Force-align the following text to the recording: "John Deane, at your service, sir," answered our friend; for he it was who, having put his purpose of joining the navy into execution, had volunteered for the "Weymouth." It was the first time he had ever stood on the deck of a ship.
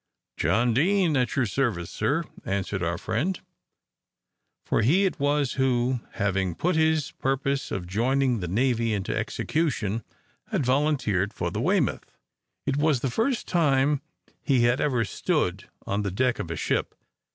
"John 0.35 0.73
Deane, 0.73 1.15
at 1.15 1.35
your 1.35 1.45
service, 1.45 1.91
sir," 1.91 2.23
answered 2.43 2.81
our 2.81 2.97
friend; 2.97 3.39
for 4.65 4.81
he 4.81 5.05
it 5.05 5.19
was 5.19 5.51
who, 5.53 5.99
having 6.13 6.55
put 6.55 6.75
his 6.75 7.11
purpose 7.11 7.69
of 7.69 7.85
joining 7.85 8.39
the 8.39 8.47
navy 8.47 8.95
into 8.95 9.15
execution, 9.15 10.01
had 10.47 10.65
volunteered 10.65 11.35
for 11.35 11.51
the 11.51 11.61
"Weymouth." 11.61 12.17
It 12.65 12.77
was 12.77 13.01
the 13.01 13.11
first 13.11 13.47
time 13.47 14.01
he 14.41 14.61
had 14.63 14.81
ever 14.81 15.05
stood 15.05 15.69
on 15.85 16.01
the 16.01 16.09
deck 16.09 16.39
of 16.39 16.49
a 16.49 16.55
ship. 16.55 16.95